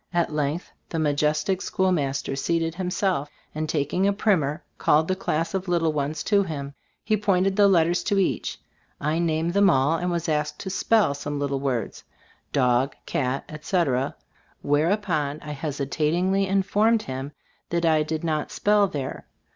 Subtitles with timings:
[0.15, 5.53] At length the majestic schoolmaster seated himself, and tak ing a primer, called the class
[5.53, 6.73] of little ones to him.
[7.03, 8.57] He pointed the letters to each.
[8.99, 12.03] I named them all, and was asked to spell some little words,
[12.51, 14.15] "dog," "cat," etc.,
[14.63, 17.31] whereupon I hesitatingly informed him
[17.69, 19.27] that I did "not spell there."